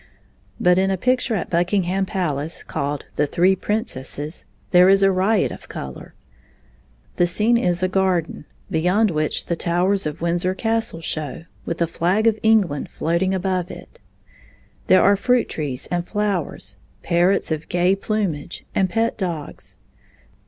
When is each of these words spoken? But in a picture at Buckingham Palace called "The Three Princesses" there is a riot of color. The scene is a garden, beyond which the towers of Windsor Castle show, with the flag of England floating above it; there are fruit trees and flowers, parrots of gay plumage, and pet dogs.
But 0.59 0.79
in 0.79 0.89
a 0.89 0.97
picture 0.97 1.35
at 1.35 1.51
Buckingham 1.51 2.07
Palace 2.07 2.63
called 2.63 3.05
"The 3.17 3.27
Three 3.27 3.55
Princesses" 3.55 4.47
there 4.71 4.89
is 4.89 5.03
a 5.03 5.11
riot 5.11 5.51
of 5.51 5.69
color. 5.69 6.15
The 7.17 7.27
scene 7.27 7.55
is 7.55 7.83
a 7.83 7.87
garden, 7.87 8.45
beyond 8.71 9.11
which 9.11 9.45
the 9.45 9.55
towers 9.55 10.07
of 10.07 10.19
Windsor 10.19 10.55
Castle 10.55 11.01
show, 11.01 11.43
with 11.67 11.77
the 11.77 11.85
flag 11.85 12.25
of 12.25 12.39
England 12.41 12.89
floating 12.89 13.35
above 13.35 13.69
it; 13.69 13.99
there 14.87 15.03
are 15.03 15.15
fruit 15.15 15.47
trees 15.47 15.85
and 15.91 16.03
flowers, 16.07 16.77
parrots 17.03 17.51
of 17.51 17.69
gay 17.69 17.95
plumage, 17.95 18.65
and 18.73 18.89
pet 18.89 19.19
dogs. 19.19 19.77